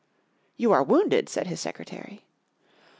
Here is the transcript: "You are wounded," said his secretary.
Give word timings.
"You 0.57 0.71
are 0.71 0.81
wounded," 0.81 1.29
said 1.29 1.45
his 1.45 1.59
secretary. 1.59 2.23